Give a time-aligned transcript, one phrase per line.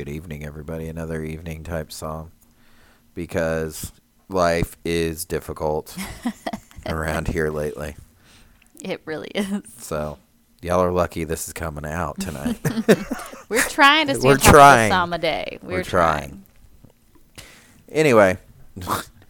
[0.00, 0.88] Good evening, everybody.
[0.88, 2.30] Another evening type song
[3.14, 3.92] because
[4.30, 5.94] life is difficult
[6.86, 7.96] around here lately.
[8.82, 9.60] It really is.
[9.76, 10.16] So,
[10.62, 12.58] y'all are lucky this is coming out tonight.
[13.50, 14.88] We're trying to stay We're trying.
[14.88, 15.58] the psalm a day.
[15.60, 16.46] We're, We're trying.
[17.92, 18.38] anyway,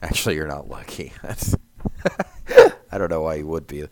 [0.01, 1.13] actually, you're not lucky.
[2.93, 3.87] I don't know why you would be.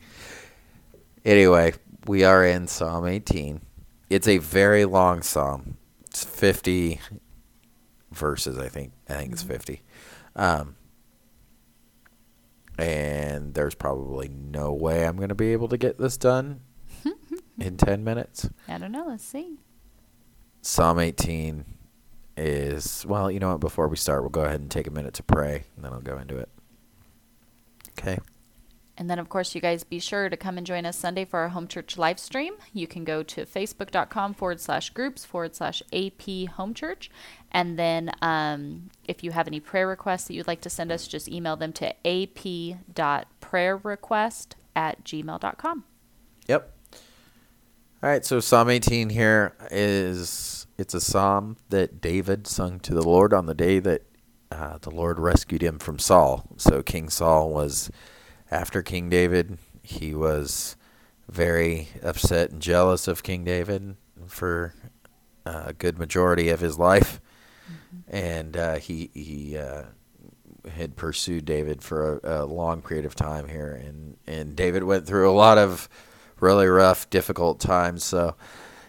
[1.24, 1.74] Anyway,
[2.06, 3.62] we are in Psalm 18.
[4.08, 5.74] It's a very long psalm.
[6.20, 7.00] It's 50
[8.10, 8.92] verses, I think.
[9.08, 9.82] I think it's 50.
[10.34, 10.74] Um,
[12.76, 16.62] and there's probably no way I'm going to be able to get this done
[17.60, 18.50] in 10 minutes.
[18.66, 19.06] I don't know.
[19.06, 19.58] Let's see.
[20.60, 21.64] Psalm 18
[22.36, 23.60] is, well, you know what?
[23.60, 26.00] Before we start, we'll go ahead and take a minute to pray, and then I'll
[26.00, 26.48] go into it.
[27.90, 28.18] Okay.
[28.98, 31.38] And then, of course, you guys be sure to come and join us Sunday for
[31.38, 32.54] our home church live stream.
[32.72, 37.08] You can go to facebook.com forward slash groups forward slash AP home church.
[37.52, 41.06] And then, um, if you have any prayer requests that you'd like to send us,
[41.06, 45.84] just email them to ap.prayerrequest at gmail.com.
[46.48, 46.74] Yep.
[48.02, 53.02] All right, so Psalm 18 here is it's a psalm that David sung to the
[53.02, 54.02] Lord on the day that
[54.50, 56.48] uh, the Lord rescued him from Saul.
[56.56, 57.92] So King Saul was
[58.50, 59.58] after King David.
[59.82, 60.76] He was
[61.28, 63.96] very upset and jealous of King David
[64.26, 64.74] for
[65.46, 67.20] uh, a good majority of his life,
[68.06, 69.84] and uh, he he uh,
[70.70, 75.06] had pursued David for a, a long period of time here, and and David went
[75.06, 75.88] through a lot of
[76.40, 78.04] really rough, difficult times.
[78.04, 78.36] So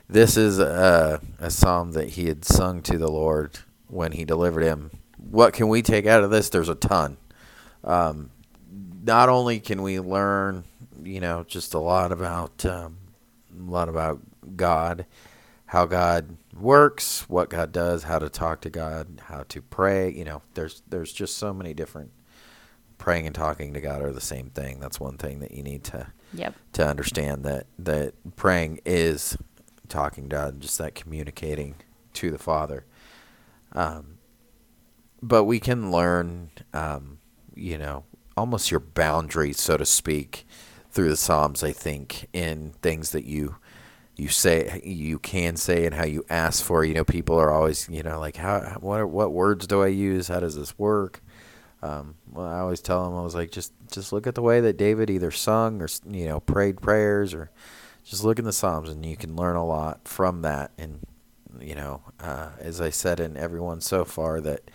[0.07, 4.63] this is a, a psalm that he had sung to the Lord when he delivered
[4.63, 4.91] him.
[5.17, 6.49] What can we take out of this?
[6.49, 7.17] There's a ton.
[7.83, 8.31] Um,
[9.01, 10.63] not only can we learn,
[11.01, 12.97] you know, just a lot about um,
[13.57, 14.21] a lot about
[14.55, 15.05] God,
[15.67, 20.11] how God works, what God does, how to talk to God, how to pray.
[20.11, 22.11] You know, there's there's just so many different.
[22.97, 24.81] Praying and talking to God are the same thing.
[24.81, 26.53] That's one thing that you need to Yep.
[26.73, 29.37] to understand that that praying is
[29.87, 31.75] talking to God, just that communicating
[32.15, 32.83] to the Father.
[33.71, 34.17] Um,
[35.21, 37.19] but we can learn, um,
[37.55, 38.03] you know,
[38.39, 40.47] almost your boundary, so to speak,
[40.91, 41.63] through the Psalms.
[41.63, 43.57] I think in things that you
[44.15, 46.83] you say you can say and how you ask for.
[46.83, 50.27] You know, people are always, you know, like how what what words do I use?
[50.27, 51.21] How does this work?
[51.81, 54.59] Um, well, I always tell them I was like, just just look at the way
[54.61, 57.51] that David either sung or you know prayed prayers or
[58.03, 60.71] just look in the Psalms and you can learn a lot from that.
[60.77, 60.99] And
[61.59, 64.69] you know, uh, as I said in everyone so far, that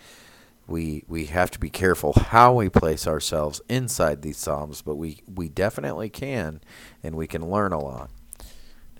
[0.67, 5.21] we we have to be careful how we place ourselves inside these Psalms, but we
[5.27, 6.61] we definitely can,
[7.03, 8.09] and we can learn a lot.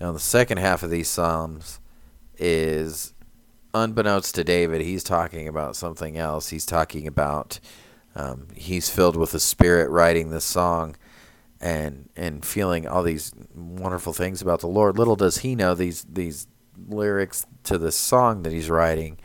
[0.00, 1.80] Now, the second half of these Psalms
[2.38, 3.14] is
[3.74, 6.48] unbeknownst to David, he's talking about something else.
[6.48, 7.60] He's talking about
[8.14, 10.96] um, he's filled with the Spirit writing this song
[11.60, 14.98] and and feeling all these wonderful things about the Lord.
[14.98, 16.46] Little does he know these these
[16.88, 19.18] lyrics to this song that he's writing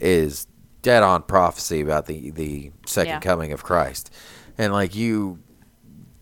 [0.00, 0.46] is
[0.88, 3.20] dead on prophecy about the the second Yeah.
[3.20, 4.10] coming of Christ.
[4.56, 5.40] And like you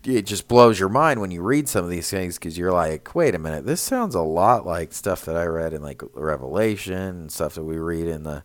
[0.03, 3.15] it just blows your mind when you read some of these things because you're like,
[3.15, 6.93] wait a minute, this sounds a lot like stuff that I read in like Revelation
[6.97, 8.43] and stuff that we read in the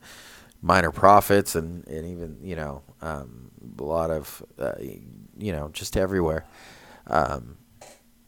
[0.60, 4.74] minor prophets and, and even, you know, um, a lot of, uh,
[5.38, 6.46] you know, just everywhere
[7.06, 7.56] um,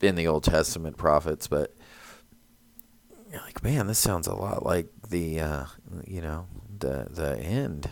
[0.00, 1.46] in the Old Testament prophets.
[1.48, 1.74] But
[3.32, 5.64] like, man, this sounds a lot like the, uh,
[6.06, 6.46] you know,
[6.84, 7.90] the, the end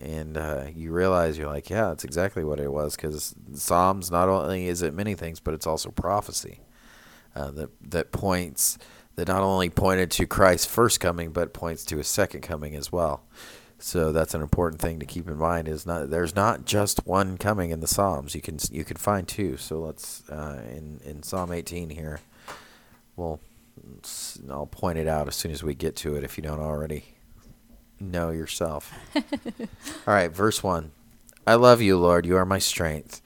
[0.00, 2.96] and uh, you realize you're like, yeah, that's exactly what it was.
[2.96, 6.60] Because Psalms not only is it many things, but it's also prophecy
[7.34, 8.78] uh, that that points
[9.16, 12.90] that not only pointed to Christ's first coming, but points to his second coming as
[12.90, 13.22] well.
[13.78, 15.68] So that's an important thing to keep in mind.
[15.68, 18.34] Is not there's not just one coming in the Psalms.
[18.34, 19.56] You can you can find two.
[19.56, 22.20] So let's uh, in in Psalm 18 here.
[23.16, 23.38] Well,
[24.50, 26.24] I'll point it out as soon as we get to it.
[26.24, 27.13] If you don't already
[28.10, 28.92] know yourself.
[29.16, 29.22] All
[30.06, 30.90] right, verse 1.
[31.46, 32.26] I love you, Lord.
[32.26, 33.20] You are my strength.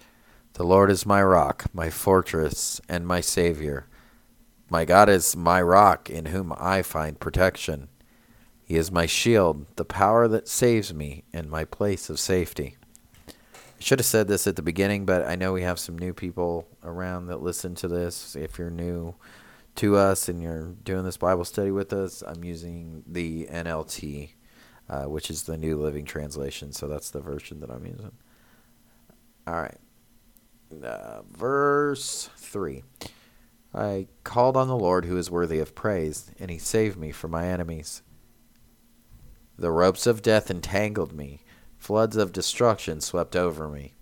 [0.55, 3.87] The Lord is my rock, my fortress, and my Savior.
[4.71, 7.89] My God is my rock in whom I find protection.
[8.65, 12.77] He is my shield, the power that saves me, and my place of safety.
[13.29, 13.33] I
[13.81, 16.67] should have said this at the beginning, but I know we have some new people
[16.83, 18.35] around that listen to this.
[18.35, 19.15] If you're new
[19.77, 24.31] to us and you're doing this Bible study with us, I'm using the NLT,
[24.89, 26.73] uh, which is the New Living Translation.
[26.73, 28.13] So that's the version that I'm using.
[29.47, 29.79] All right.
[30.85, 32.83] Uh, verse 3.
[33.75, 37.31] I called on the Lord who is worthy of praise, and he saved me from
[37.31, 38.03] my enemies.
[39.59, 41.41] The ropes of death entangled me,
[41.77, 43.95] floods of destruction swept over me.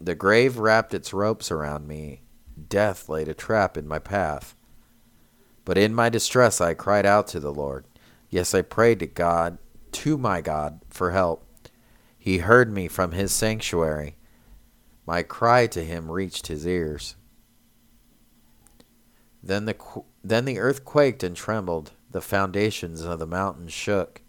[0.00, 2.22] The grave wrapped its ropes around me,
[2.68, 4.56] death laid a trap in my path.
[5.64, 7.84] But in my distress I cried out to the Lord.
[8.28, 9.58] Yes, I prayed to God,
[9.92, 11.44] to my God, for help.
[12.18, 14.16] He heard me from his sanctuary.
[15.06, 17.16] My cry to him reached his ears.
[19.42, 19.76] Then the,
[20.22, 21.92] then the earth quaked and trembled.
[22.10, 24.22] The foundations of the mountains shook.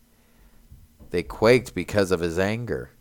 [1.10, 2.92] They quaked because of his anger.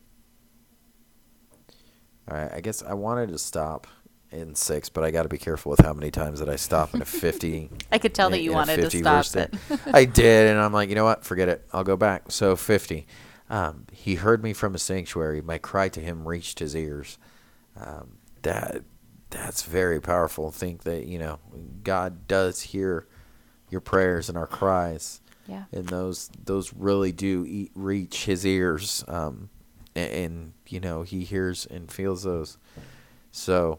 [2.28, 3.86] All right, I guess I wanted to stop
[4.32, 6.94] in six, but I got to be careful with how many times that I stop
[6.94, 7.70] in a 50.
[7.90, 9.54] I could tell in- that you wanted to 50 stop it.
[9.92, 11.24] I did, and I'm like, you know what?
[11.24, 11.66] Forget it.
[11.72, 12.30] I'll go back.
[12.30, 13.06] So 50.
[13.48, 15.40] Um, he heard me from a sanctuary.
[15.42, 17.18] My cry to him reached his ears.
[17.76, 18.82] Um, that
[19.30, 20.50] that's very powerful.
[20.50, 21.38] Think that you know
[21.82, 23.06] God does hear
[23.70, 25.64] your prayers and our cries Yeah.
[25.72, 29.48] and those those really do e- reach his ears um
[29.94, 32.58] and, and you know he hears and feels those
[33.30, 33.78] so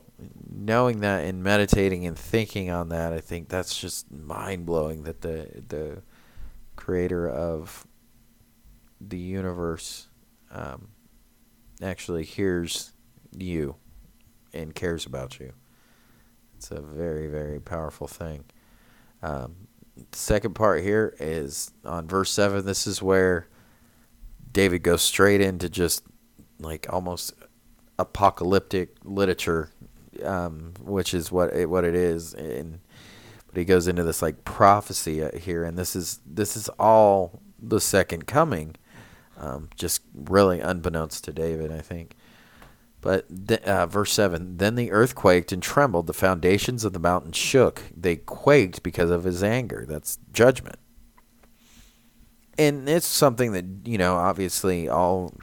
[0.50, 5.47] knowing that and meditating and thinking on that i think that's just mind-blowing that the
[5.68, 6.01] the
[6.75, 7.85] creator of
[9.00, 10.07] the universe
[10.51, 10.89] um
[11.81, 12.94] actually hears
[13.35, 13.75] you
[14.53, 15.53] and cares about you.
[16.56, 18.45] It's a very very powerful thing.
[19.23, 19.68] Um,
[20.12, 23.47] second part here is on verse 7 this is where
[24.51, 26.03] david goes straight into just
[26.59, 27.33] like almost
[28.00, 29.69] apocalyptic literature
[30.23, 32.79] um, which is what it, what it is and
[33.47, 37.41] but he goes into this like prophecy uh, here and this is this is all
[37.59, 38.75] the second coming
[39.38, 42.15] um, just really unbeknownst to david i think
[43.01, 47.00] but th- uh, verse 7 Then the earth quaked and trembled, the foundations of the
[47.00, 47.81] mountains shook.
[47.95, 49.85] They quaked because of his anger.
[49.88, 50.77] That's judgment.
[52.57, 55.33] And it's something that, you know, obviously all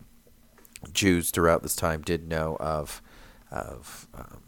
[0.93, 3.03] Jews throughout this time did know of,
[3.51, 4.43] of um,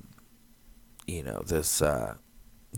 [1.17, 1.83] you know, this.
[1.83, 2.15] Uh,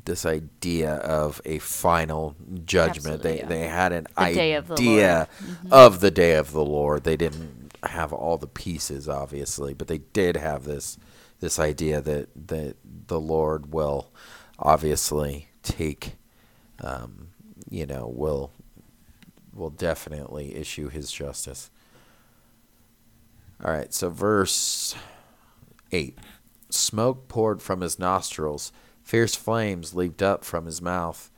[0.04, 2.34] this idea of a final
[2.64, 3.24] judgment.
[3.24, 3.46] Absolutely, they yeah.
[3.46, 5.28] they had an The day of the idea
[5.64, 5.72] Lord.
[5.72, 7.04] of the day of the Lord.
[7.04, 10.96] They didn't have all the pieces, obviously, but they did have this
[11.40, 12.76] this idea that that
[13.08, 14.10] the Lord will
[14.58, 16.16] obviously take,
[16.80, 17.28] um,
[17.68, 18.50] you know, will
[19.52, 21.70] will definitely issue His justice.
[23.62, 24.94] All right, so verse
[25.92, 26.18] eight:
[26.74, 28.72] smoke poured from his nostrils,
[29.02, 31.30] fierce flames leaped up from his mouth,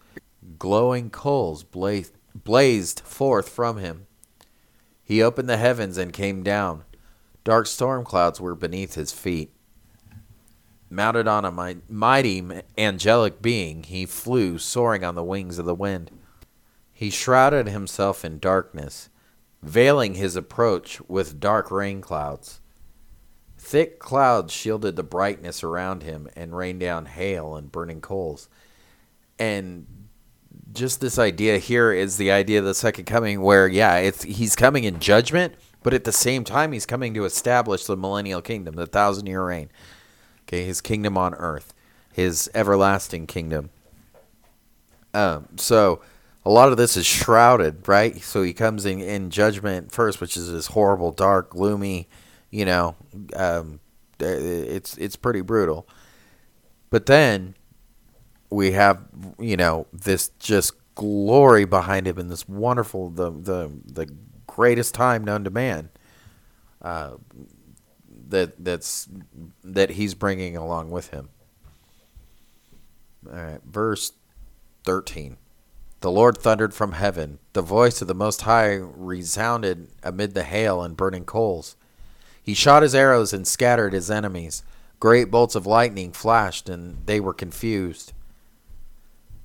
[0.58, 4.06] glowing coals blazed forth from him.
[5.02, 6.84] He opened the heavens and came down.
[7.44, 9.52] Dark storm clouds were beneath his feet.
[10.88, 12.46] Mounted on a mighty
[12.78, 16.10] angelic being, he flew, soaring on the wings of the wind.
[16.92, 19.08] He shrouded himself in darkness,
[19.62, 22.60] veiling his approach with dark rain clouds.
[23.64, 28.50] Thick clouds shielded the brightness around him and rained down hail and burning coals.
[29.38, 29.86] And
[30.74, 34.54] just this idea here is the idea of the second coming where yeah it's he's
[34.54, 38.74] coming in judgment but at the same time he's coming to establish the millennial kingdom
[38.74, 39.70] the thousand year reign.
[40.46, 41.72] Okay his kingdom on earth
[42.12, 43.70] his everlasting kingdom.
[45.14, 46.02] Um so
[46.44, 48.20] a lot of this is shrouded right?
[48.20, 52.08] So he comes in in judgment first which is this horrible dark gloomy
[52.54, 52.94] you know
[53.34, 53.80] um
[54.20, 55.88] it's it's pretty brutal.
[56.88, 57.56] But then
[58.48, 59.00] we have
[59.40, 64.06] you know this just glory behind him and this wonderful the the the
[64.46, 65.90] greatest time known to man
[66.80, 67.14] uh,
[68.28, 69.08] that that's
[69.64, 71.30] that he's bringing along with him.
[73.26, 74.12] All right verse
[74.84, 75.38] 13
[76.00, 77.38] the lord thundered from heaven.
[77.54, 81.76] The voice of the most high resounded amid the hail and burning coals
[82.44, 84.62] he shot his arrows and scattered his enemies
[85.00, 88.12] great bolts of lightning flashed and they were confused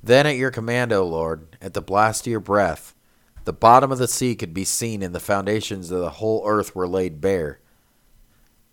[0.01, 2.95] then at your command, O Lord, at the blast of your breath,
[3.43, 6.75] the bottom of the sea could be seen and the foundations of the whole earth
[6.75, 7.59] were laid bare.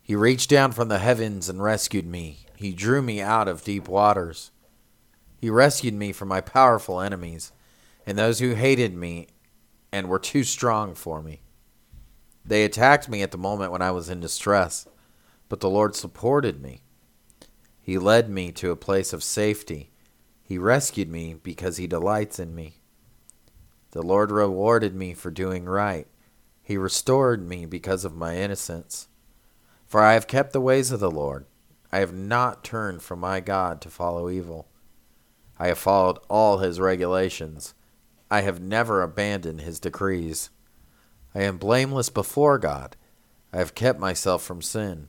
[0.02, 2.46] He reached down from the heavens and rescued me.
[2.56, 4.52] He drew me out of deep waters.
[5.40, 7.52] He rescued me from my powerful enemies
[8.06, 9.26] and those who hated me
[9.90, 11.40] and were too strong for me.
[12.46, 14.86] They attacked me at the moment when I was in distress,
[15.48, 16.82] but the Lord supported me.
[17.80, 19.90] He led me to a place of safety.
[20.42, 22.80] He rescued me because he delights in me.
[23.90, 26.06] The Lord rewarded me for doing right.
[26.62, 29.08] He restored me because of my innocence.
[29.86, 31.46] For I have kept the ways of the Lord.
[31.92, 34.68] I have not turned from my God to follow evil.
[35.58, 37.74] I have followed all his regulations.
[38.30, 40.50] I have never abandoned his decrees.
[41.36, 42.96] I am blameless before God.
[43.52, 45.08] I have kept myself from sin.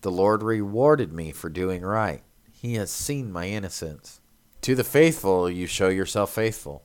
[0.00, 2.22] The Lord rewarded me for doing right.
[2.50, 4.22] He has seen my innocence.
[4.62, 6.82] To the faithful, you show yourself faithful.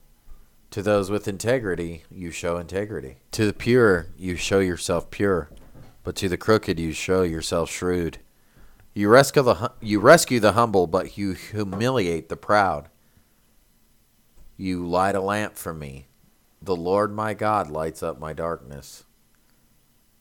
[0.71, 3.19] To those with integrity, you show integrity.
[3.31, 5.49] To the pure, you show yourself pure.
[6.03, 8.17] But to the crooked, you show yourself shrewd.
[8.93, 12.89] You rescue the you rescue the humble, but you humiliate the proud.
[14.57, 16.07] You light a lamp for me.
[16.65, 19.03] The Lord my God lights up my darkness.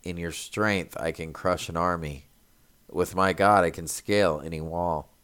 [0.02, 2.26] In your strength, I can crush an army.
[2.90, 5.14] With my God, I can scale any wall.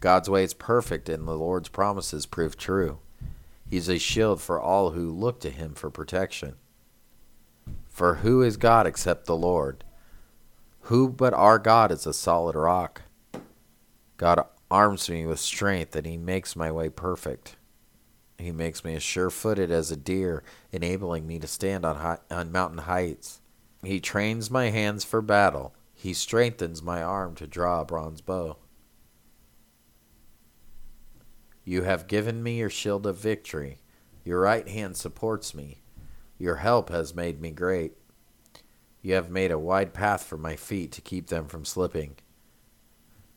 [0.00, 2.98] God's way is perfect, and the Lord's promises prove true.
[3.70, 6.56] He's a shield for all who look to him for protection.
[7.88, 9.84] For who is God except the Lord?
[10.82, 13.02] Who but our God is a solid rock?
[14.16, 17.54] God arms me with strength, and he makes my way perfect.
[18.38, 22.18] He makes me as sure footed as a deer, enabling me to stand on, high,
[22.30, 23.40] on mountain heights.
[23.82, 25.74] He trains my hands for battle.
[25.92, 28.56] He strengthens my arm to draw a bronze bow.
[31.64, 33.78] You have given me your shield of victory.
[34.24, 35.82] Your right hand supports me.
[36.38, 37.94] Your help has made me great.
[39.02, 42.16] You have made a wide path for my feet to keep them from slipping.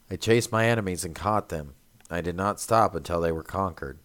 [0.10, 1.74] I chased my enemies and caught them.
[2.10, 4.00] I did not stop until they were conquered.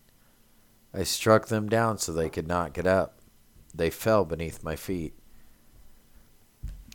[0.97, 3.19] I struck them down so they could not get up.
[3.75, 5.12] They fell beneath my feet.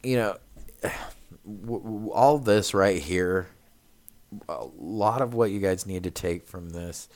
[0.02, 0.38] You know,
[2.12, 3.50] all this right here,
[4.50, 7.08] a lot of what you guys need to take from this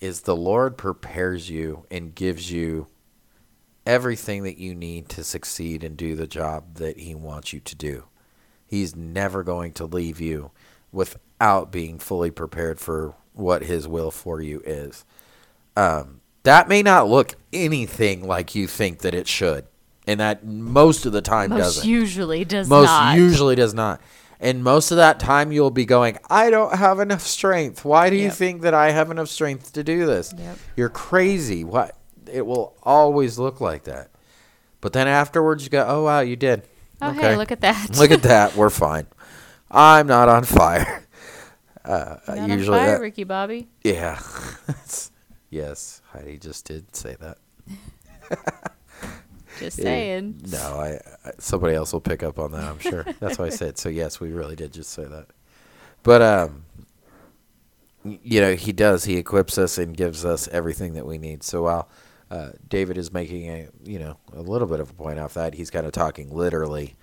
[0.00, 2.86] is the Lord prepares you and gives you
[3.84, 7.76] everything that you need to succeed and do the job that He wants you to
[7.76, 8.04] do.
[8.66, 10.50] He's never going to leave you
[10.92, 15.04] without being fully prepared for what His will for you is.
[15.76, 19.66] Um, that may not look anything like you think that it should,
[20.06, 21.80] and that most of the time Most doesn't.
[21.82, 22.80] Most usually does not.
[22.80, 23.16] most not.
[23.16, 24.00] usually does not.
[24.40, 27.84] And most of that time, you'll be going, I don't have enough strength.
[27.84, 30.34] Why do you think that I have enough strength to do this?
[30.36, 30.58] Yep.
[30.76, 31.62] You're crazy.
[31.62, 31.96] What?
[32.26, 34.10] It will always look like that.
[34.80, 36.64] But then afterwards, you go, oh, wow, you did.
[37.00, 37.96] oh, hey, look at that.
[37.96, 38.56] Look at that.
[38.56, 39.06] We're fine.
[39.70, 41.06] I'm not on fire.
[41.84, 43.68] Uh, Not on usually, fire, that- Ricky Bobby.
[43.84, 44.20] yeah.
[45.52, 47.38] yes, Heidi just did say that.
[49.60, 50.40] Just saying.
[50.50, 52.64] No, I, I somebody else will pick up on that.
[52.64, 53.04] I'm sure.
[53.20, 53.90] That's why I said so.
[53.90, 55.26] Yes, we really did just say that.
[56.02, 56.64] But um,
[58.02, 59.04] you know, he does.
[59.04, 61.42] He equips us and gives us everything that we need.
[61.42, 61.88] So while
[62.30, 65.54] uh, David is making a you know a little bit of a point off that,
[65.54, 66.96] he's kind of talking literally.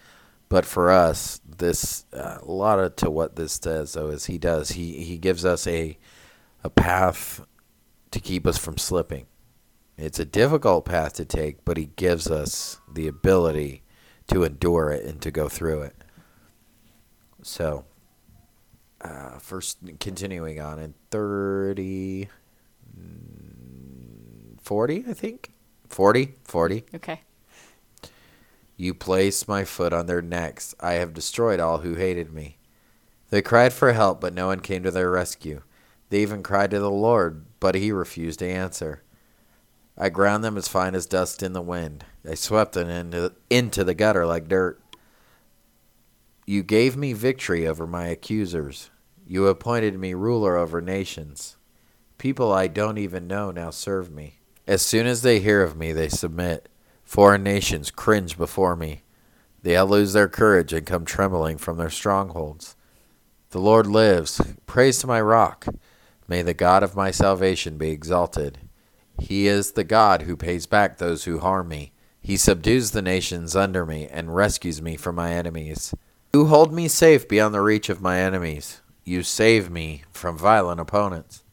[0.49, 4.39] But for us, this uh, a lot of to what this does though is he
[4.39, 5.97] does he he gives us a
[6.63, 7.41] a path
[8.11, 9.27] to keep us from slipping.
[9.97, 13.83] It's a difficult path to take, but he gives us the ability
[14.27, 15.95] to endure it and to go through it.
[17.41, 17.85] So,
[19.01, 22.29] uh, first, continuing on in 30,
[22.97, 25.51] mm, 40, I think?
[25.89, 26.35] 40?
[26.43, 26.85] 40.
[26.95, 27.21] Okay.
[28.77, 30.73] You place my foot on their necks.
[30.79, 32.57] I have destroyed all who hated me.
[33.29, 35.61] They cried for help, but no one came to their rescue.
[36.09, 39.03] They even cried to the Lord, but he refused to answer.
[39.97, 42.05] I ground them as fine as dust in the wind.
[42.27, 44.81] I swept them into, into the gutter like dirt.
[46.45, 48.89] You gave me victory over my accusers.
[49.27, 51.57] You appointed me ruler over nations.
[52.17, 54.39] People I don't even know now serve me.
[54.65, 56.69] As soon as they hear of me, they submit.
[57.03, 59.03] Foreign nations cringe before me.
[59.61, 62.75] They all lose their courage and come trembling from their strongholds.
[63.49, 64.41] The Lord lives.
[64.65, 65.67] Praise to my rock.
[66.29, 68.59] May the God of my salvation be exalted.
[69.19, 71.91] He is the God who pays back those who harm me.
[72.21, 75.95] He subdues the nations under me and rescues me from my enemies.
[76.31, 78.81] You hold me safe beyond the reach of my enemies.
[79.03, 81.43] You save me from violent opponents.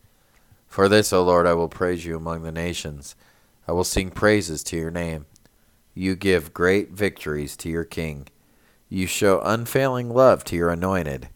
[0.68, 3.16] For this, O Lord, I will praise you among the nations.
[3.66, 5.24] I will sing praises to your name.
[5.94, 8.28] You give great victories to your king.
[8.90, 11.30] You show unfailing love to your anointed,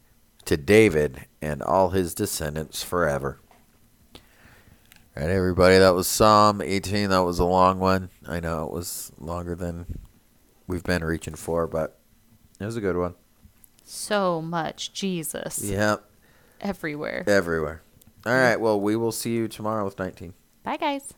[0.45, 3.39] to David and all his descendants forever.
[4.15, 7.09] All right, everybody, that was Psalm 18.
[7.09, 8.09] That was a long one.
[8.27, 9.99] I know it was longer than
[10.67, 11.99] we've been reaching for, but
[12.59, 13.15] it was a good one.
[13.83, 15.97] So much Jesus Yeah,
[16.61, 17.25] everywhere.
[17.27, 17.81] everywhere.
[18.25, 20.33] All right, well, we will see you tomorrow with 19.
[20.63, 21.13] Bye, guys.